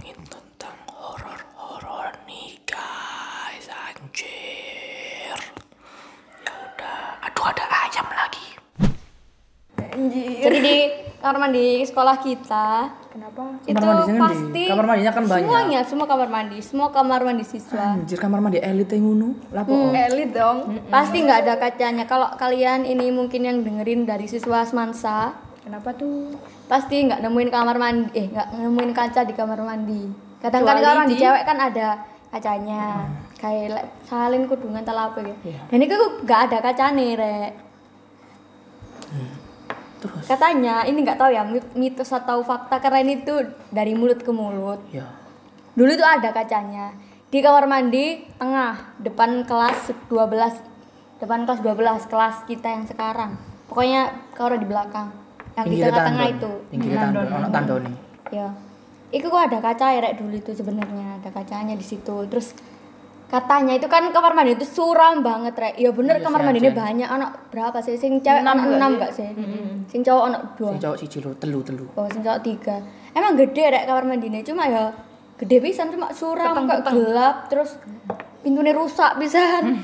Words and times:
ngomongin 0.00 0.16
tentang 0.32 0.76
horor-horor 0.88 2.16
nih 2.24 2.56
guys 2.64 3.68
anjir. 3.68 5.36
Ya 6.40 6.52
udah 6.56 7.20
aduh 7.28 7.44
ada 7.52 7.64
ayam 7.68 8.08
lagi. 8.08 8.48
Anjir 9.92 10.40
jadi 10.40 10.58
di 10.64 10.76
kamar 11.20 11.36
mandi 11.36 11.84
sekolah 11.84 12.16
kita 12.24 12.96
kenapa? 13.12 13.60
itu 13.68 13.76
kamar 13.76 13.92
mandi 13.92 14.08
kan 14.08 14.20
pasti 14.24 14.64
kamar 14.72 14.86
mandinya 14.88 15.12
kan 15.12 15.24
banyak. 15.28 15.44
semuanya 15.44 15.80
semua 15.84 16.06
kamar 16.08 16.28
mandi 16.32 16.58
semua 16.64 16.88
kamar 16.88 17.20
mandi 17.20 17.44
siswa. 17.44 17.84
Anjir 18.00 18.16
kamar 18.16 18.40
mandi 18.40 18.56
elit 18.56 18.88
yang 18.96 19.04
ngono 19.04 19.28
lapo 19.52 19.68
hmm. 19.68 20.00
elit 20.08 20.30
dong. 20.32 20.58
Mm 20.64 20.72
-mm. 20.80 20.88
pasti 20.88 21.16
nggak 21.20 21.38
ada 21.44 21.54
kacanya. 21.60 22.04
Kalau 22.08 22.32
kalian 22.40 22.88
ini 22.88 23.12
mungkin 23.12 23.44
yang 23.44 23.60
dengerin 23.60 24.08
dari 24.08 24.24
siswa 24.24 24.64
semansa 24.64 25.49
Kenapa 25.60 25.92
tuh? 25.92 26.32
pasti 26.64 27.02
nggak 27.04 27.20
nemuin 27.20 27.50
kamar 27.50 27.76
mandi, 27.76 28.08
eh 28.14 28.26
nggak 28.30 28.48
nemuin 28.56 28.92
kaca 28.94 29.20
di 29.26 29.34
kamar 29.34 29.60
mandi. 29.60 30.08
Kadang 30.40 30.64
kan 30.64 30.80
mandi 30.80 31.14
di- 31.14 31.20
cewek 31.20 31.42
kan 31.44 31.58
ada 31.60 31.88
kacanya, 32.30 33.04
kayak 33.36 33.66
le- 33.74 33.88
salin 34.06 34.46
kudungan 34.46 34.80
apa 34.80 35.18
gitu. 35.20 35.36
Iya. 35.44 35.60
Dan 35.68 35.78
itu 35.82 35.96
nggak 36.24 36.40
ada 36.48 36.58
kacanya, 36.62 37.04
rek. 37.18 37.52
terus 40.00 40.24
Katanya 40.24 40.88
ini 40.88 41.04
nggak 41.04 41.18
tahu 41.20 41.28
ya 41.28 41.44
mit- 41.44 41.76
mitos 41.76 42.08
atau 42.08 42.40
fakta 42.40 42.80
karena 42.80 43.04
ini 43.04 43.20
tuh 43.20 43.44
dari 43.68 43.92
mulut 43.92 44.24
ke 44.24 44.32
mulut. 44.32 44.80
ya. 44.88 45.04
Dulu 45.76 45.92
tuh 45.92 46.08
ada 46.08 46.32
kacanya 46.32 46.96
di 47.28 47.38
kamar 47.38 47.68
mandi 47.68 48.24
tengah 48.34 48.96
depan 48.96 49.44
kelas 49.44 49.92
12 50.08 50.56
depan 51.20 51.44
kelas 51.44 51.60
12 51.60 52.08
kelas 52.08 52.36
kita 52.48 52.68
yang 52.70 52.88
sekarang. 52.88 53.36
Pokoknya 53.68 54.08
kalau 54.32 54.56
di 54.56 54.64
belakang 54.64 55.12
yang 55.62 55.66
di 55.68 55.76
tengah-tengah 55.80 56.26
itu. 56.32 56.52
Pinggir 56.70 56.96
tandon, 56.96 57.26
ono 57.28 57.48
tandone. 57.48 57.90
Ya. 58.30 58.48
Itu 59.10 59.26
kok 59.26 59.42
ada 59.42 59.58
kaca 59.58 59.86
ya 59.90 60.00
Rek, 60.00 60.22
dulu 60.22 60.34
itu 60.34 60.52
sebenarnya 60.54 61.18
ada 61.18 61.30
kacanya 61.30 61.74
di 61.74 61.82
situ. 61.82 62.16
Terus 62.30 62.54
katanya 63.26 63.78
itu 63.78 63.86
kan 63.86 64.06
kamar 64.10 64.34
mandi 64.34 64.54
itu 64.54 64.66
suram 64.66 65.22
banget 65.22 65.54
rek. 65.54 65.74
Ya 65.78 65.90
bener 65.90 66.18
Iya, 66.18 66.24
kamar 66.26 66.40
mandi 66.42 66.58
ini 66.62 66.70
banyak 66.70 67.06
anak 67.06 67.30
berapa 67.50 67.78
sih? 67.78 67.94
Sing 67.94 68.18
cewek 68.18 68.42
Enam 68.42 68.58
enam 68.70 68.90
sih? 68.90 68.94
enggak 68.98 69.12
sih? 69.14 69.28
Sing 69.86 70.00
cowok 70.02 70.24
anak 70.26 70.42
dua. 70.54 70.70
Sing 70.74 70.80
cowok 70.82 70.96
siji 70.98 71.18
lho, 71.22 71.30
telu 71.38 71.60
telu. 71.62 71.86
Oh, 71.94 72.06
sing 72.10 72.22
cowok 72.22 72.40
tiga. 72.42 72.76
Emang 73.10 73.34
gede 73.34 73.64
rek 73.70 73.84
kamar 73.86 74.04
mandinya 74.06 74.38
cuma 74.42 74.66
ya 74.66 74.94
gede 75.38 75.56
pisan 75.58 75.88
cuma 75.88 76.10
suram 76.12 76.52
Peteng-peteng. 76.52 76.94
gelap 76.94 77.36
terus 77.48 77.70
pintunya 78.42 78.74
rusak 78.74 79.14
pisan. 79.18 79.78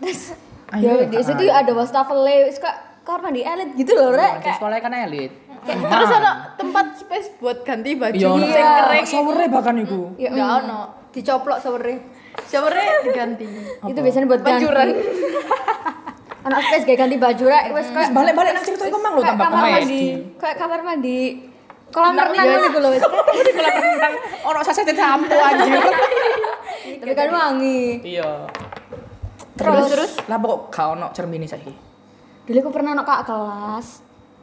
terus 0.00 0.32
Ayo, 0.68 1.00
ya 1.00 1.08
di 1.08 1.16
situ 1.24 1.48
ada 1.48 1.72
wastafel 1.72 2.20
wis 2.44 2.60
kak 2.60 2.87
kamar 3.08 3.20
mandi 3.24 3.40
elit 3.40 3.72
gitu 3.72 3.92
loh 3.94 4.12
rek. 4.12 4.32
Di 4.34 4.40
Kayak 4.42 4.56
sekolahnya 4.60 4.82
kan 4.84 4.92
elit. 5.00 5.32
Terus 5.64 6.10
ada 6.12 6.30
tempat 6.54 6.86
space 6.94 7.28
buat 7.40 7.64
ganti 7.64 7.96
baju. 7.96 8.12
Iya, 8.14 8.30
Sing 8.46 8.66
kering. 8.78 9.06
showernya 9.08 9.48
bahkan 9.48 9.74
iku. 9.78 10.12
ya, 10.14 10.28
Enggak 10.28 10.50
ono. 10.62 10.80
Dicoplok 11.08 11.58
sore. 11.58 11.94
Sore 12.44 12.84
diganti. 13.02 13.48
itu 13.82 13.98
biasanya 13.98 14.26
buat 14.28 14.40
ganti. 14.40 14.60
Bajuran. 14.60 14.88
anak 16.38 16.60
space 16.62 16.84
kayak 16.86 16.98
ganti 17.02 17.16
baju 17.18 17.44
rek 17.44 17.64
wis 17.72 17.88
kayak 17.90 18.08
Balik-balik 18.08 18.52
nang 18.52 18.64
cerita 18.64 18.84
iku 18.84 18.96
mang 18.96 19.12
lho 19.12 19.20
kayak 19.20 19.36
tambah 19.36 19.48
kamar 19.50 19.68
mandi 19.74 20.04
kayak 20.38 20.56
kamar 20.56 20.80
mandi 20.80 21.18
kolam 21.88 22.14
renang 22.14 22.46
gitu 22.62 22.78
loh 22.78 22.90
wis 22.90 23.02
Kolam 23.58 23.76
renang 23.76 24.14
ono 24.46 24.60
saset 24.62 24.88
sampo 24.88 25.34
anjir. 25.34 25.82
tapi 26.96 27.12
kan 27.12 27.28
wangi 27.28 28.00
Iya. 28.00 28.48
Terus? 29.56 29.86
terus 29.90 30.12
lah 30.24 30.38
pokok 30.38 30.60
gak 30.70 30.86
ono 30.90 31.06
cermini 31.10 31.44
saiki. 31.44 31.74
Dulu 32.48 32.58
aku 32.64 32.70
pernah 32.72 32.96
anak 32.96 33.04
kak 33.04 33.22
kelas 33.28 33.86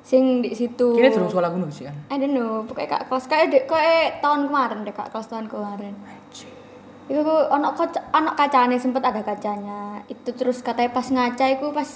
sing 0.05 0.45
di 0.45 0.53
situ 0.53 0.93
Kini 0.93 1.09
durung 1.09 1.25
sekolah 1.25 1.49
ngono 1.49 1.73
sih 1.73 1.89
kan. 1.89 1.97
I 2.13 2.21
don't 2.21 2.38
know, 2.38 2.61
pokoknya 2.61 2.89
kak 2.93 3.03
kelas 3.09 3.25
kayak 3.25 3.45
dek 3.49 3.63
kayak 3.66 4.21
tahun 4.21 4.45
kemarin 4.45 4.85
deh 4.85 4.93
kak 4.93 5.09
kelas 5.09 5.25
tahun 5.25 5.49
kemarin. 5.49 5.97
Itu 7.05 7.21
aku 7.21 7.38
anak 7.49 7.73
kaca, 7.73 7.99
anak 8.13 8.33
kacanya 8.38 8.77
sempet 8.77 9.01
ada 9.01 9.25
kacanya. 9.25 10.05
Itu 10.05 10.29
terus 10.38 10.61
katanya 10.61 10.93
pas 10.93 11.09
ngaca 11.09 11.45
itu 11.49 11.67
pas 11.73 11.89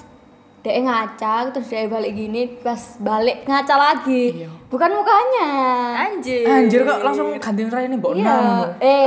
dek 0.59 0.75
ngaca 0.83 1.33
terus 1.55 1.71
dia 1.71 1.87
balik 1.87 2.17
gini 2.17 2.41
pas 2.65 2.97
balik 2.97 3.45
ngaca 3.45 3.75
lagi. 3.77 4.41
Iya. 4.41 4.49
Bukan 4.73 4.89
mukanya. 4.89 5.49
Anjir. 6.09 6.49
Anjir 6.49 6.81
kok 6.89 6.99
langsung 7.05 7.37
ganti 7.37 7.61
rai 7.69 7.85
ini 7.85 7.95
mbok 8.01 8.17
Iya. 8.17 8.25
enam. 8.25 8.65
Eh. 8.81 9.05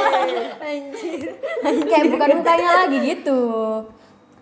Anjir. 0.70 1.20
Kayak 1.90 2.06
bukan 2.14 2.28
mukanya 2.38 2.70
lagi 2.86 2.98
gitu. 3.02 3.42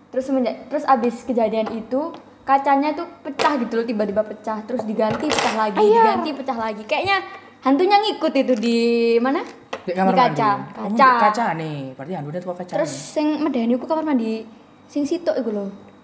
Terus 0.09 0.23
semenjak 0.25 0.55
terus 0.73 0.85
abis 0.89 1.21
kejadian 1.21 1.69
itu 1.73 2.13
kacanya 2.41 2.97
tuh 2.97 3.05
pecah 3.21 3.61
gitu 3.61 3.77
loh 3.77 3.85
tiba-tiba 3.85 4.25
pecah 4.25 4.65
terus 4.65 4.81
diganti 4.81 5.29
pecah 5.29 5.53
lagi 5.53 5.77
diganti 5.77 6.29
pecah 6.33 6.57
lagi 6.57 6.81
kayaknya 6.81 7.21
hantunya 7.61 7.97
ngikut 8.01 8.33
itu 8.33 8.53
di 8.57 8.79
mana 9.21 9.45
Di 9.85 9.93
kamar 9.93 10.17
kaca 10.17 10.49
mandi. 10.57 10.81
Oh, 10.81 10.89
kaca 10.89 11.09
di 11.09 11.21
kaca 11.23 11.45
nih. 11.55 11.77
Berarti 11.93 12.13
handunya 12.17 12.39
tuh 12.41 12.57
kaca. 12.57 12.73
terus 12.73 12.89
sing 12.89 13.37
medeni 13.41 13.77
ku 13.77 13.85
kamar 13.85 14.01
mandi 14.01 14.43
sing 14.89 15.05
situ 15.05 15.29
iku 15.29 15.49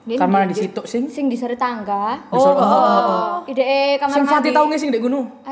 lho 0.06 0.16
kamar 0.16 0.46
mandi 0.46 0.54
situ 0.56 0.82
sing 0.84 1.06
sing 1.08 1.26
di 1.26 1.34
sore 1.34 1.54
tangga 1.56 2.22
Oh, 2.30 2.38
oh, 2.38 2.54
oh. 2.54 3.36
ide 3.46 3.66
kamar 3.98 4.14
Sing 4.14 4.24
Fatih 4.24 4.38
mandi 4.46 4.50
tau 4.52 4.66
nggih 4.66 4.78
sing 4.78 4.90
ndek 4.90 5.02
gunung. 5.02 5.26
Oh 5.26 5.50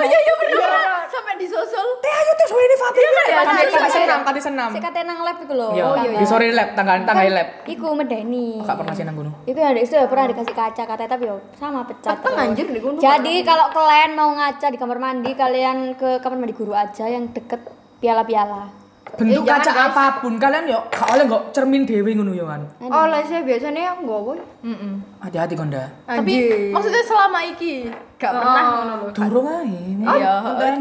iya 0.00 0.18
iya 0.18 0.34
bener. 0.34 0.58
Sampai 1.06 1.34
disusul. 1.36 1.86
Teh 1.98 2.08
ayo 2.10 2.32
sore 2.42 2.62
ini 2.62 2.76
Fatih. 2.78 3.02
ya, 3.02 3.10
Kan 3.10 3.44
Fatih. 3.52 3.68
kan 3.70 3.90
senam, 3.90 4.20
kan 4.22 4.34
senam. 4.38 4.68
sing 4.70 4.80
katanya 4.80 5.04
nang 5.06 5.18
lab 5.20 5.36
iku 5.38 5.52
lho 5.52 5.68
Iya, 5.72 5.84
tangga. 5.90 6.16
di 6.16 6.26
sore 6.26 6.46
lab, 6.50 6.68
tangga 6.72 6.92
tangga 7.04 7.22
lab. 7.28 7.48
iku 7.66 7.88
medeni 7.92 8.46
Gak 8.60 8.76
pernah 8.76 8.94
sih 8.94 9.04
nang 9.04 9.14
gunung. 9.14 9.34
Itu 9.44 9.56
ya 9.56 9.70
itu 9.72 9.92
ya 9.92 10.06
pernah 10.06 10.24
dikasih 10.26 10.54
kaca 10.54 10.82
katanya 10.86 11.10
tapi 11.10 11.24
yo 11.26 11.36
sama 11.54 11.84
pecah. 11.84 12.10
Peteng 12.12 12.32
terus. 12.32 12.44
anjir 12.46 12.66
di 12.66 12.80
gunung. 12.80 12.98
Jadi 12.98 13.34
kalau 13.42 13.66
kalian 13.70 14.10
mau 14.14 14.30
ngaca 14.32 14.66
di 14.66 14.78
kamar 14.78 14.98
mandi 14.98 15.30
kalian 15.34 15.76
ke 15.94 16.18
kamar 16.18 16.38
mandi 16.38 16.54
guru 16.54 16.72
aja 16.72 17.04
yang 17.04 17.28
deket 17.28 17.60
piala-piala. 18.00 18.72
Bentuk 19.16 19.42
jangan, 19.42 19.60
kaca 19.60 19.72
guys. 19.72 19.86
apa 19.90 20.04
pun 20.22 20.34
kalian 20.36 20.64
yo 20.64 20.78
gak 20.88 21.08
oleh 21.12 21.24
kok 21.26 21.42
cermin 21.50 21.82
dhewe 21.82 22.10
ngono 22.14 22.32
yo 22.32 22.46
kan. 22.46 22.62
Oh, 22.80 23.06
lah 23.06 23.20
saya 23.20 23.42
biasanya 23.42 23.92
yang 23.92 24.06
gowo. 24.06 24.38
Mm 24.62 25.20
Hati-hati 25.20 25.54
konda. 25.54 25.88
Tapi 26.04 26.34
maksudnya 26.70 27.02
selama 27.04 27.38
iki 27.44 27.90
gak 28.16 28.32
pernah 28.32 28.62
ngono 28.78 28.92
lho. 28.96 29.06
Durung 29.12 29.46
ae. 29.50 29.80
Iya, 30.00 30.32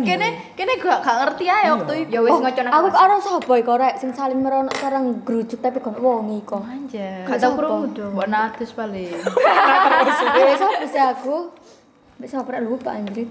kene 0.03 0.27
kene 0.53 0.71
gak 0.77 0.99
gak 1.01 1.17
ngerti 1.25 1.45
ae 1.47 1.67
waktu 1.73 1.93
itu. 2.05 2.11
Ya 2.13 2.19
wis 2.21 2.37
ngocon 2.37 2.65
Aku 2.69 2.87
karo 2.89 3.15
sapa 3.17 3.53
iku 3.57 3.73
rek 3.75 3.95
sing 3.97 4.11
salin 4.13 4.39
merono 4.39 4.71
sarang 4.77 5.25
gerucut 5.25 5.59
tapi 5.59 5.79
kon 5.79 5.95
wongi 5.97 6.39
kok. 6.45 6.61
Anjir. 6.63 7.25
Gak 7.27 7.39
tau 7.39 7.57
krungu 7.57 7.91
dong. 7.91 8.11
Mbok 8.13 8.27
natus 8.27 8.71
paling. 8.71 9.09
Eh 10.39 10.55
sapa 10.55 10.85
sih 10.85 11.01
aku? 11.01 11.37
Bisa 12.19 12.43
pernah 12.43 12.67
lupa 12.67 12.95
anjir. 12.95 13.27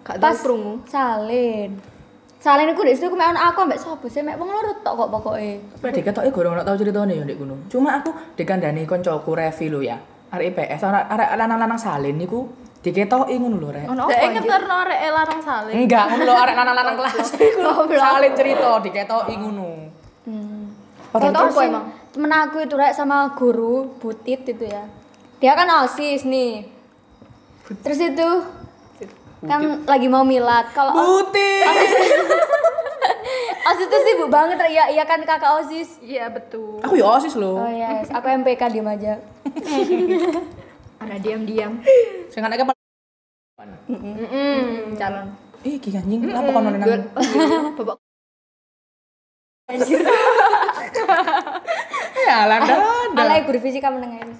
Gak 0.00 0.16
tau 0.16 0.24
Pas 0.24 0.38
krungu. 0.40 0.80
salin. 0.88 1.97
Salin 2.38 2.70
iku 2.70 2.86
di 2.86 2.94
situ 2.94 3.10
aku 3.10 3.18
mek 3.18 3.34
ono 3.34 3.40
aku 3.50 3.58
ambek 3.66 3.80
sapa 3.82 4.06
sih 4.06 4.22
mek 4.22 4.38
wong 4.38 4.46
loro 4.46 4.70
tok 4.86 4.94
kok 4.94 5.10
pokoke. 5.10 5.50
Nek 5.82 5.90
diketoke 5.90 6.30
gorong 6.30 6.54
ono 6.54 6.62
tau 6.62 6.78
ceritane 6.78 7.18
yo 7.18 7.26
ndek 7.26 7.34
gunung. 7.34 7.66
Cuma 7.66 7.98
aku 7.98 8.14
dikandani 8.38 8.86
koncoku 8.86 9.34
Revi 9.34 9.66
lho 9.66 9.82
ya. 9.82 9.98
Arek 10.30 10.54
IPS 10.54 10.86
arek 10.86 11.04
arek 11.10 11.28
lanang-lanang 11.34 11.80
salin 11.82 12.14
niku 12.14 12.46
diketoki 12.78 13.34
ngono 13.42 13.58
lho 13.58 13.68
rek. 13.74 13.90
Ono 13.90 14.06
apa? 14.06 14.14
Dek 14.14 14.30
ngeterno 14.38 14.74
arek 14.86 14.98
larang 15.10 15.40
salin. 15.42 15.74
Enggak, 15.82 16.04
ngono 16.14 16.22
lho 16.30 16.34
arek 16.38 16.54
lanang-lanang 16.54 16.94
kelas 17.02 17.28
iku. 17.34 17.70
Salin 17.98 18.32
cerita 18.38 18.70
diketoki 18.86 19.34
ngono. 19.34 19.68
Hmm. 20.22 20.62
Padahal 21.10 21.50
apa 21.50 21.60
emang? 21.66 21.84
Temen 22.14 22.30
aku 22.30 22.56
itu 22.62 22.74
rek 22.78 22.94
sama 22.94 23.34
guru 23.34 23.98
Butit 23.98 24.46
itu 24.46 24.62
ya. 24.62 24.86
Dia 25.42 25.58
kan 25.58 25.66
OSIS 25.82 26.22
nih. 26.22 26.70
Terus 27.82 27.98
itu 27.98 28.28
kan 29.44 29.86
lagi 29.86 30.08
mau 30.10 30.24
milad. 30.26 30.66
Kalau 30.74 30.92
Putih. 30.94 31.62
OSIS 33.68 33.84
itu 33.86 33.96
sibuk 34.02 34.28
banget 34.32 34.58
Rek. 34.58 34.70
Iya, 34.72 34.84
iya 34.96 35.04
kan 35.06 35.22
kakak 35.22 35.62
OSIS. 35.62 36.02
Iya 36.02 36.32
betul. 36.32 36.82
Aku 36.82 36.98
ya 36.98 37.06
OSIS 37.06 37.38
lho. 37.38 37.60
Oh 37.60 37.70
yes, 37.70 38.10
aku 38.10 38.26
MPK 38.26 38.62
diem 38.72 38.88
aja. 38.88 39.20
Ada 41.02 41.14
diam-diam. 41.22 41.78
Sing 42.32 42.42
anake 42.42 42.66
Heeh, 43.88 44.94
calon. 44.94 45.26
Ih, 45.66 45.80
ki 45.82 45.90
anjing, 45.90 46.30
apa 46.30 46.50
kono 46.54 46.70
nang? 46.70 46.86
Babak 47.74 47.98
Ya, 52.28 52.38
landa. 52.48 52.74
Alay 53.16 53.44
guru 53.44 53.58
fisika 53.60 53.90
menengah 53.90 54.24
ini. 54.24 54.36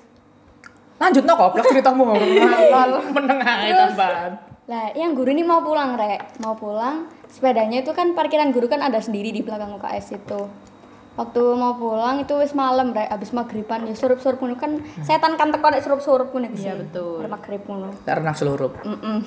Lanjut 0.98 1.22
no 1.24 1.34
goblok 1.36 1.66
ceritamu. 1.68 2.16
Lol, 2.74 2.90
meneng 3.12 3.38
ae 3.44 3.70
tambahan. 3.70 4.32
Lah, 4.68 4.92
yang 4.92 5.16
guru 5.16 5.32
ini 5.32 5.40
mau 5.40 5.64
pulang, 5.64 5.96
Rek. 5.96 6.44
Mau 6.44 6.52
pulang, 6.52 7.08
sepedanya 7.24 7.80
itu 7.80 7.96
kan 7.96 8.12
parkiran 8.12 8.52
guru 8.52 8.68
kan 8.68 8.84
ada 8.84 9.00
sendiri 9.00 9.32
di 9.32 9.40
belakang 9.40 9.72
UKS 9.80 10.20
itu. 10.20 10.40
Waktu 11.16 11.42
mau 11.56 11.74
pulang 11.74 12.20
itu 12.20 12.36
wis 12.36 12.52
malam, 12.52 12.92
Rek. 12.92 13.08
Abis 13.08 13.32
maghriban 13.32 13.88
ya 13.88 13.96
surup-surup 13.96 14.36
ngono 14.38 14.60
kan 14.60 14.76
setan 15.00 15.40
kan 15.40 15.48
teko 15.48 15.72
nek 15.72 15.80
surup-surup 15.80 16.28
ngono 16.30 16.52
Iya, 16.52 16.76
betul. 16.76 17.24
Maghrib 17.24 17.64
ngono. 17.64 17.96
Tak 18.04 18.20
renang 18.20 18.36
seluruh. 18.36 18.68
Mm-mm. 18.84 19.24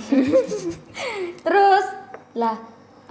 Terus 1.44 1.86
lah 2.38 2.56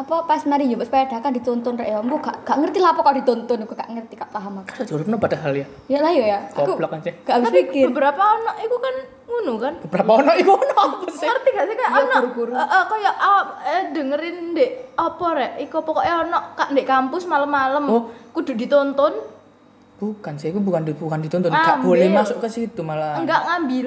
apa 0.00 0.24
pas 0.24 0.40
mari 0.48 0.64
nyoba 0.64 0.88
sepeda 0.88 1.20
kan 1.20 1.34
dituntun 1.34 1.76
rek 1.76 1.92
ya. 1.92 2.00
Mbok 2.00 2.20
gak, 2.24 2.36
gak 2.46 2.56
ngerti 2.56 2.78
lah 2.80 2.96
apa 2.96 3.04
kok 3.04 3.16
dituntun, 3.20 3.58
aku 3.66 3.74
gak 3.76 3.90
ngerti 3.92 4.14
gak 4.16 4.30
paham 4.32 4.64
aku. 4.64 4.86
Seluruhnya 4.86 5.18
padahal 5.20 5.52
ya. 5.52 5.66
Ya 5.92 5.98
lah 6.00 6.08
yo 6.08 6.24
ya. 6.24 6.46
Aku 6.54 6.78
Goblok 6.78 6.94
aja. 6.96 7.10
gak 7.12 7.34
habis 7.36 7.52
pikir. 7.52 7.90
beberapa 7.92 8.22
anak 8.22 8.64
itu 8.64 8.76
kan 8.80 8.94
ngono 9.30 9.52
kan. 9.56 9.74
Beberapa 9.80 10.10
ono 10.18 10.32
iku 10.34 10.50
ono 10.52 10.74
apa 10.74 11.06
sih? 11.08 11.24
Ngerti 11.24 11.48
gak 11.48 11.64
sih 11.64 11.76
kayak 11.76 11.92
anak 11.94 12.20
guru-guru. 12.20 12.52
kayak 12.84 13.14
ah, 13.16 13.42
eh, 13.62 13.82
dengerin 13.90 14.38
dek 14.52 14.70
apa 14.98 15.26
rek 15.32 15.52
iku 15.62 15.76
pokoknya 15.80 16.14
anak 16.26 16.42
kak 16.54 16.68
dek 16.74 16.84
kampus 16.84 17.24
malam-malam 17.24 17.84
Oh. 17.86 18.02
kudu 18.30 18.52
ditonton 18.52 19.14
Bukan 20.00 20.32
sih, 20.34 20.48
itu 20.48 20.56
bukan 20.56 20.80
bukan 20.96 21.20
dituntun, 21.20 21.52
Ambil. 21.52 21.60
gak 21.62 21.78
boleh 21.84 22.08
masuk 22.08 22.40
ke 22.40 22.48
situ 22.48 22.80
malah. 22.80 23.20
enggak 23.20 23.44
ngambil 23.44 23.86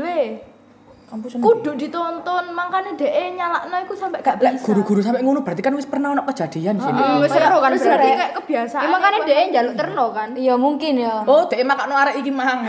kudu 1.21 1.77
ditonton 1.77 2.45
makanya 2.57 2.97
DE 2.97 3.37
nyalakno 3.37 3.75
iku 3.85 3.93
sampai 3.93 4.25
gak 4.25 4.41
bisa 4.41 4.65
guru-guru 4.65 4.99
sampai 5.05 5.21
ngono 5.21 5.45
berarti 5.45 5.61
kan 5.61 5.77
wis 5.77 5.85
pernah 5.85 6.09
ono 6.09 6.25
kejadian 6.25 6.81
sih. 6.81 6.89
Heeh, 6.89 7.15
wis 7.21 7.29
seru 7.29 7.57
kan 7.61 7.71
berarti 7.77 8.09
kayak 8.17 8.33
kebiasaan 8.41 8.81
Ya, 8.81 8.89
makanya 8.89 9.17
iku. 9.21 9.27
DE 9.29 9.41
njaluk 9.53 9.73
terno 9.77 10.05
kan 10.09 10.29
Iya 10.33 10.55
mungkin 10.57 10.93
ya. 10.97 11.21
Oh, 11.29 11.45
dek 11.45 11.61
makakno 11.61 11.93
arek 11.93 12.17
iki 12.17 12.31
mang. 12.33 12.65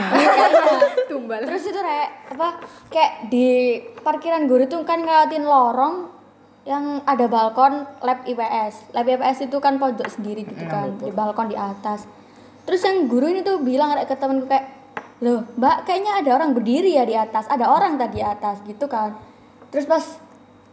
tumbal 1.11 1.41
Terus 1.41 1.63
itu 1.73 1.81
rek 1.81 2.09
apa 2.37 2.49
kayak 2.93 3.13
di 3.33 3.81
parkiran 4.05 4.45
guru 4.45 4.69
tuh 4.69 4.85
kan 4.85 5.01
ngeliatin 5.01 5.49
lorong 5.49 6.13
yang 6.65 7.01
ada 7.05 7.25
balkon 7.29 7.85
lab 8.05 8.25
IPS. 8.29 8.93
Lab 8.97 9.09
IPS 9.09 9.49
itu 9.49 9.57
kan 9.61 9.77
pojok 9.77 10.09
sendiri 10.09 10.45
gitu 10.49 10.65
kan, 10.65 10.97
di 10.97 11.13
balkon 11.13 11.53
di 11.53 11.57
atas. 11.57 12.09
Terus 12.65 12.81
yang 12.81 13.05
guru 13.05 13.29
ini 13.29 13.45
tuh 13.45 13.61
bilang 13.61 13.93
rek 13.93 14.09
ke 14.09 14.17
temanku 14.17 14.49
kayak, 14.49 14.84
"Loh, 15.25 15.49
Mbak, 15.57 15.89
kayaknya 15.89 16.21
ada 16.21 16.31
orang 16.37 16.53
berdiri 16.53 16.93
ya 16.93 17.03
di 17.03 17.17
atas. 17.17 17.49
Ada 17.49 17.65
orang 17.65 17.97
tadi 17.97 18.21
di 18.21 18.23
atas." 18.23 18.61
gitu 18.63 18.85
kan. 18.85 19.17
Terus 19.73 19.89
pas 19.89 20.05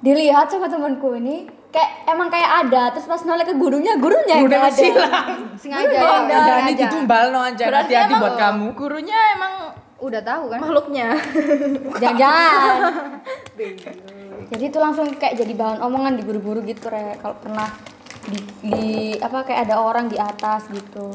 dilihat 0.01 0.51
sama 0.51 0.67
temanku 0.67 1.15
ini 1.15 1.47
kayak 1.71 2.03
emang 2.03 2.27
kayak 2.27 2.67
ada 2.67 2.91
terus 2.91 3.07
pas 3.07 3.21
noleh 3.23 3.47
ke 3.47 3.55
gurunya 3.55 3.95
gurunya 3.95 4.43
yang 4.43 4.49
Udah 4.49 4.59
nggak 4.59 4.73
ada 4.75 5.07
sengaja 5.55 5.87
Iya, 5.87 6.03
ya, 6.03 6.19
udah. 6.19 6.41
Dani 6.43 6.71
ditumbal 6.75 7.23
no 7.31 7.39
anjir 7.39 7.65
berarti 7.71 7.95
hati-hati 7.95 8.11
emang 8.11 8.19
buat 8.19 8.35
kamu. 8.35 8.67
gurunya 8.75 9.19
emang 9.37 9.53
udah 10.01 10.21
tahu 10.25 10.43
kan 10.49 10.59
makhluknya 10.59 11.07
jangan 12.03 12.77
jadi 14.49 14.63
itu 14.67 14.77
langsung 14.81 15.07
kayak 15.15 15.37
jadi 15.37 15.53
bahan 15.53 15.79
omongan 15.85 16.17
di 16.19 16.23
guru-guru 16.25 16.59
gitu 16.65 16.89
re 16.89 17.15
kalau 17.21 17.37
pernah 17.37 17.69
di, 18.25 18.37
di- 18.65 19.17
apa 19.21 19.45
kayak 19.45 19.69
ada 19.69 19.79
orang 19.79 20.09
di 20.09 20.17
atas 20.17 20.65
gitu 20.67 21.13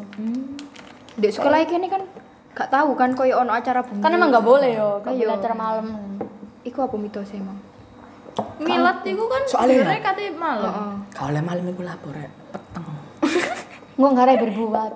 di 1.18 1.28
sekolah 1.28 1.66
ini 1.66 1.90
kan 1.90 2.00
gak 2.56 2.68
tahu 2.68 2.90
kan 2.92 3.12
koyo 3.12 3.36
ono 3.38 3.52
acara 3.52 3.80
bumi 3.80 4.00
kan 4.00 4.10
emang 4.10 4.32
nggak 4.32 4.42
boleh 4.42 4.70
yo 4.72 4.88
kalau 5.00 5.12
Iya. 5.14 5.22
boleh 5.22 5.36
acara 5.36 5.54
malam. 5.54 5.86
Iku 6.62 6.78
apa 6.80 6.96
mitos 6.96 7.30
emang? 7.30 7.60
Milat 8.58 9.00
iku 9.02 9.24
kan 9.26 9.42
Soalnya 9.44 9.76
sebenarnya 9.78 9.92
ya. 9.94 10.06
katanya 10.06 10.32
malam. 10.34 10.72
Kalau 11.10 11.30
le 11.30 11.40
malam 11.40 11.64
iku 11.66 11.82
lapor 11.82 12.12
rek 12.12 12.32
peteng. 12.50 12.86
nggak 13.94 14.10
nggak 14.10 14.26
ada 14.26 14.34
berbuat 14.38 14.92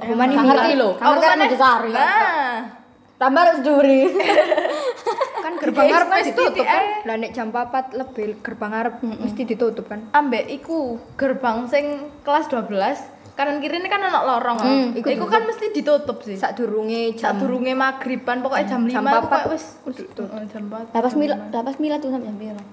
Rumah 0.00 0.24
Nggak 0.26 0.44
ngerti 0.44 0.72
lo 0.74 0.88
Oh, 0.92 1.10
ngerti 1.12 1.24
kan? 1.24 1.38
Mojosari 1.40 1.90
nah. 1.92 2.56
Tambah 3.16 3.40
harus 3.40 3.60
duri. 3.62 4.00
Kan 5.38 5.52
gerbang 5.56 5.86
ngarep 5.86 6.08
kan 6.10 6.20
ditutup 6.20 6.66
kan? 6.66 6.84
lah 7.06 7.16
nek 7.16 7.30
jam 7.30 7.48
4 7.48 7.94
lebih 7.94 8.42
gerbang 8.42 8.66
ngarep 8.68 8.94
mesti 9.00 9.42
ditutup 9.46 9.86
kan? 9.86 10.02
Ambek 10.10 10.42
iku 10.52 10.78
gerbang 11.14 11.64
sing 11.64 11.84
kelas 12.20 12.50
12 12.50 13.15
kanan 13.36 13.60
kiri 13.60 13.76
ini 13.76 13.86
kan 13.86 14.00
anak 14.00 14.24
lorong 14.24 14.56
kan 14.56 14.66
Hmm, 14.66 14.88
iku, 14.96 15.28
kan 15.28 15.44
mesti 15.44 15.68
ditutup 15.70 16.24
sih. 16.24 16.34
Sak 16.34 16.56
durunge 16.56 17.12
saat 17.14 17.36
durunge 17.36 17.72
maghriban 17.72 18.40
pokoknya 18.40 18.64
jam 18.66 18.82
5 18.82 18.90
Jam 18.90 19.04
jam 19.04 19.12
papat. 19.20 19.44
wis 19.52 19.64
eh, 19.84 20.48
jam 20.48 20.62
4 20.66 20.96
lapas 20.96 21.14
mila 21.14 21.36
lapas 21.52 21.76
mila 21.76 22.00
tuh 22.00 22.08
sampai 22.08 22.26
jam 22.26 22.36
berapa 22.36 22.64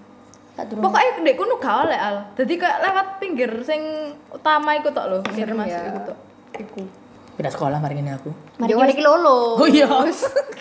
sak 0.54 0.64
durunge. 0.72 0.84
Pokoknya 0.88 1.10
dek 1.20 1.36
kuno 1.36 1.56
gak 1.58 1.76
oleh 1.84 2.00
al. 2.00 2.16
Jadi 2.34 2.54
kayak 2.56 2.78
lewat 2.80 3.08
pinggir 3.20 3.52
sing 3.62 3.82
utama 4.30 4.72
iku 4.74 4.90
tok 4.90 5.06
lho 5.06 5.18
pinggir 5.22 5.52
masuk 5.52 5.76
ya. 5.76 5.90
iku 5.90 6.00
tok. 6.08 6.18
Iku. 6.56 6.82
Pindah 7.34 7.52
sekolah 7.52 7.78
mari 7.78 7.98
ini 7.98 8.12
aku. 8.14 8.30
mari 8.56 8.72
iki 8.90 9.04
lolo. 9.04 9.58
Oh 9.60 9.68
iya. 9.68 9.90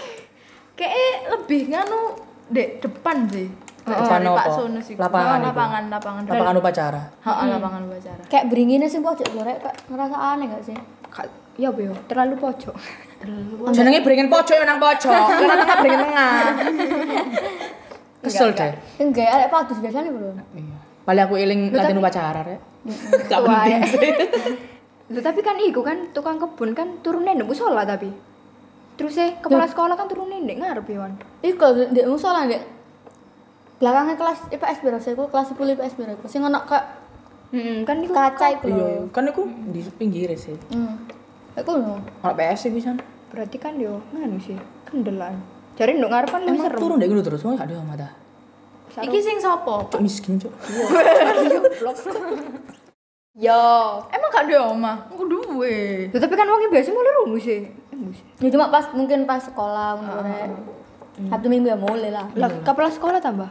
kayak 0.79 0.99
lebih 1.31 1.71
nganu 1.71 2.01
dek 2.49 2.81
depan 2.81 3.29
sih 3.29 3.49
Depan 3.83 4.21
Dari 4.21 4.31
Pak? 4.33 4.47
Sono 4.49 4.79
sih 4.79 4.95
Lapangan 4.95 5.27
Oh, 5.29 5.37
iku? 5.37 5.47
lapangan 5.49 5.83
lapangan 5.89 6.23
Lapangan 6.25 6.55
upacara. 6.57 7.03
Heeh, 7.19 7.47
lapangan 7.51 7.81
upacara 7.85 8.23
kayak 8.25 8.45
beringinnya 8.47 8.87
sih 8.87 8.99
pojok 8.99 9.27
lorek 9.33 9.59
kak 9.59 9.75
ngerasa 9.87 10.17
aneh 10.17 10.47
gak 10.49 10.63
sih 10.63 10.77
Kak, 11.09 11.27
ya 11.55 11.69
Beo, 11.69 11.93
terlalu 12.07 12.39
pojok. 12.39 12.73
Terlalu 13.19 13.69
Jenenge 13.71 14.01
beringin 14.01 14.27
pojok 14.27 14.55
ya 14.55 14.65
nang 14.65 14.79
pojok. 14.79 15.13
Karena 15.29 15.55
tengah 15.59 15.77
beringin 15.79 16.01
tengah. 16.01 16.31
Kesel 18.23 18.49
deh. 18.53 18.73
enggak 18.97 19.29
ada 19.29 19.47
bagus 19.49 19.77
biasanya 19.77 20.09
belum 20.09 20.39
Iya. 20.55 20.77
Paling 21.03 21.23
aku 21.25 21.35
eling 21.35 21.61
latihan 21.69 21.99
upacara 21.99 22.41
rek. 22.41 22.61
Gak 23.27 23.41
penting 23.41 23.73
ya. 23.73 23.81
sih. 23.85 23.99
Loh, 25.11 25.21
tapi 25.21 25.41
kan 25.41 25.59
iku 25.59 25.83
kan 25.83 26.09
tukang 26.11 26.39
kebun 26.39 26.73
kan 26.73 27.03
turunnya 27.03 27.35
ndek 27.35 27.45
musola 27.45 27.83
tapi. 27.83 28.09
Terus 28.95 29.19
eh 29.19 29.37
kepala 29.37 29.67
sekolah 29.67 29.93
kan 29.93 30.07
turunnya 30.07 30.39
ndek 30.39 30.57
ngarep 30.57 30.87
ya, 30.87 30.99
Wan. 30.99 31.13
Iku 31.43 31.57
kalau 31.59 31.91
di 31.91 32.01
musola 32.03 32.47
dek 32.47 32.63
belakangnya 33.83 34.15
kelas 34.15 34.41
IPS 34.55 34.79
berapa 34.87 35.03
sih? 35.03 35.13
Aku 35.19 35.27
kelas 35.27 35.51
10 35.51 35.75
IPS 35.75 35.95
berapa? 35.99 36.23
Sing 36.31 36.47
ono 36.47 36.63
kak 36.63 37.03
Heeh, 37.53 37.83
kan 37.85 38.01
iku 38.01 38.17
kaca 38.17 38.47
itu 38.49 38.65
Iya, 38.73 38.81
loh. 39.05 39.13
kan 39.13 39.29
aku 39.29 39.45
di 39.75 39.85
pinggir 39.99 40.33
sih. 40.39 40.57
Hmm. 40.73 41.03
Aku 41.53 41.77
loh. 41.77 41.99
Ono 41.99 42.33
PS 42.33 42.59
sih 42.65 42.73
bisa. 42.73 42.95
berarti 43.29 43.57
kan 43.57 43.73
yo 43.81 43.97
nganu 44.13 44.37
sih, 44.37 44.57
kendelan. 44.85 45.41
Jare 45.73 45.97
ndek 45.97 46.05
ngarep 46.05 46.29
kan 46.29 46.45
lebih 46.45 46.61
serem. 46.61 46.77
turun 46.77 47.01
deh 47.01 47.09
dulu 47.09 47.25
terus, 47.25 47.41
wong 47.41 47.57
gak 47.57 47.65
ada 47.65 47.81
mata. 47.81 48.09
Iki 48.93 49.19
sing 49.25 49.37
sapa? 49.41 49.89
Cuk 49.89 50.05
miskin 50.05 50.37
cuk. 50.37 50.53
Yo, 53.33 53.65
emang 54.13 54.29
gak 54.29 54.53
ada 54.53 54.69
omah? 54.69 55.09
Aku 55.09 55.25
duwe. 55.25 56.13
Tapi 56.13 56.35
kan 56.37 56.45
wongnya 56.45 56.69
biasa 56.69 56.93
mulai 56.93 57.13
rumus 57.25 57.41
sih. 57.49 57.65
Ya 58.45 58.49
cuma 58.53 58.69
pas 58.69 58.93
mungkin 58.93 59.25
pas 59.25 59.41
sekolah 59.41 59.97
menurut 59.97 60.53
Satu 61.33 61.47
minggu 61.49 61.73
ya 61.73 61.77
mulai 61.81 62.13
lah. 62.13 62.29
Lah, 62.37 62.53
kepala 62.61 62.93
sekolah 62.93 63.25
tambah. 63.25 63.49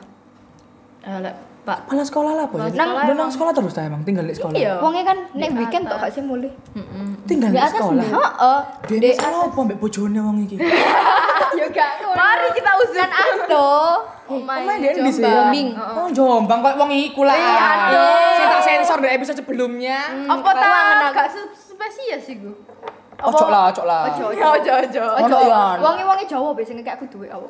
Eh, 1.01 1.17
lek 1.19 1.35
Pak. 1.61 1.85
Kepala 1.85 2.01
sekolah 2.01 2.31
lah, 2.33 2.45
Bos. 2.49 2.73
Nang- 2.73 3.13
Nang 3.13 3.29
sekolah 3.29 3.53
terus 3.53 3.69
ta 3.71 3.85
emang 3.85 4.01
tinggal 4.01 4.25
di 4.25 4.33
sekolah. 4.33 4.57
Iya. 4.57 4.81
Wongnya 4.81 5.05
kan 5.05 5.17
nek 5.31 5.49
weekend 5.53 5.85
tok 5.85 5.97
gak 5.99 6.09
sih 6.09 6.25
mulai. 6.25 6.49
Tinggal 7.23 7.49
Di 7.49 7.53
di 7.53 7.61
atas 7.61 7.77
sekolah. 7.77 8.01
nih. 8.01 8.09
Heeh. 8.11 8.59
Dia 8.97 9.13
salah 9.13 9.39
apa 9.45 9.59
mbek 9.61 9.77
bojone 9.77 10.19
wong 10.19 10.37
iki? 10.41 10.57
Ya 11.51 11.67
gak 11.67 11.89
Mari 12.15 12.47
kita 12.55 12.71
usulkan 12.79 13.11
Ado. 13.11 13.69
Oh 14.25 14.39
my 14.39 14.63
Omah 14.63 14.75
dia 14.79 14.95
di 14.95 15.11
sini. 15.11 15.27
Jombing. 15.27 15.67
Oh, 15.75 16.07
Jombang 16.09 16.59
kok 16.63 16.73
wong 16.79 16.89
iku 16.89 17.27
lah. 17.27 17.35
Iya, 17.35 17.53
aduh. 17.59 18.33
Saya 18.33 18.47
tak 18.47 18.61
sensor 18.63 18.97
dari 18.97 19.13
episode 19.13 19.37
sebelumnya. 19.37 19.99
Apa 20.25 20.49
ta? 20.55 20.73
Gak 21.11 21.27
spesies 21.53 22.23
sih 22.23 22.41
gue. 22.41 22.55
Ojo 23.21 23.45
lah, 23.45 23.69
ojo 23.69 23.85
lah. 23.85 24.09
Ojo, 24.09 24.33
ojo, 24.33 24.49
ojo, 24.49 24.71
ojo. 24.81 25.01
Ono 25.21 25.37
ya. 25.45 25.77
Wangi 25.77 26.01
wangi 26.01 26.25
Jawa 26.25 26.57
biasanya 26.57 26.81
kayak 26.81 26.97
aku 26.97 27.05
duwe 27.11 27.29
apa. 27.29 27.45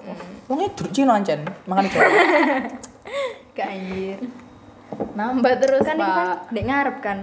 Wong 0.52 0.58
iki 0.60 0.70
duruk 0.76 0.92
Cina 0.92 1.16
ancen, 1.16 1.48
makane 1.64 1.88
Jawa. 1.88 2.04
Gak 3.56 3.68
anjir. 3.68 4.20
Nambah 5.16 5.54
terus 5.60 5.84
kan 5.84 5.96
ini 5.96 6.12
kan 6.12 6.30
dek 6.52 6.66
ngarep 6.68 6.98
kan. 7.04 7.18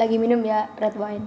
Lagi 0.00 0.16
minum 0.16 0.40
ya 0.44 0.68
red 0.80 0.96
wine. 0.96 1.26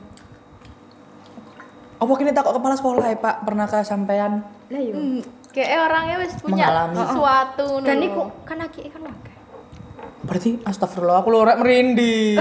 Apa 1.96 2.12
kini 2.20 2.36
takut 2.36 2.54
kepala 2.60 2.76
sekolah 2.76 3.08
ya, 3.08 3.18
Pak? 3.18 3.48
Pernahkah 3.48 3.82
sampean 3.82 4.44
Lah 4.68 4.82
yo. 4.82 5.24
Kayak 5.56 5.88
orangnya 5.88 6.16
wis 6.20 6.36
punya 6.36 6.68
Mengalami. 6.68 6.96
sesuatu 7.00 7.68
Dan 7.80 7.98
iku 8.04 8.22
kan 8.44 8.60
laki 8.60 8.92
kan 8.92 9.02
wakil. 9.08 9.36
Berarti 10.28 10.50
astagfirullah 10.68 11.24
aku 11.24 11.30
lorek 11.32 11.56
merinding. 11.64 12.36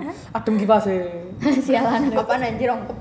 Adem 0.36 0.56
kipas 0.56 0.88
e. 0.88 0.98
Sialan. 1.66 2.16
Apa 2.16 2.40
anjir 2.40 2.72
ongkep. 2.72 2.96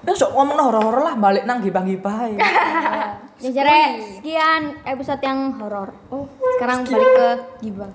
Ya 0.00 0.12
sok 0.16 0.34
ngomong 0.34 0.58
horor-horor 0.58 1.06
lah 1.06 1.14
balik 1.14 1.46
nang 1.46 1.62
gibah-gibah. 1.62 2.34
ya. 3.40 3.50
Jare 3.50 3.80
sekian 4.20 4.62
episode 4.84 5.20
yang 5.24 5.56
horor. 5.56 5.96
Oh, 6.12 6.28
sekarang 6.56 6.84
balik 6.84 7.10
ke 7.16 7.30
gibah. 7.64 7.92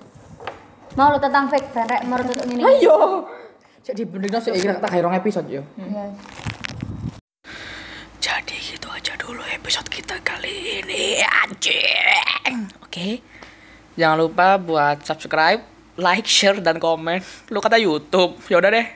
Mau 0.98 1.12
lu 1.12 1.18
tentang 1.22 1.46
fake 1.46 1.68
friend 1.70 1.88
rek 1.92 2.02
mau 2.08 2.18
tutup 2.18 2.46
ini. 2.50 2.62
Ayo. 2.66 3.28
Jadi 3.86 4.02
bener 4.02 4.42
sih 4.42 4.50
kira 4.50 4.82
tak 4.82 4.90
kayak 4.90 5.22
episode 5.22 5.46
yo. 5.46 5.62
Ya. 5.78 6.10
Jadi 8.18 8.56
gitu 8.58 8.90
aja 8.90 9.14
dulu 9.14 9.38
episode 9.54 9.86
kita 9.86 10.18
kali 10.26 10.82
ini 10.82 11.22
anjing. 11.22 12.66
Oke. 12.82 13.22
Jangan 13.94 14.18
lupa 14.18 14.58
buat 14.58 15.06
subscribe, 15.06 15.62
like, 15.96 16.26
share 16.28 16.58
dan 16.60 16.82
komen. 16.82 17.22
Lu 17.48 17.62
kata 17.62 17.78
YouTube. 17.78 18.36
Ya 18.50 18.58
udah 18.58 18.70
deh. 18.74 18.86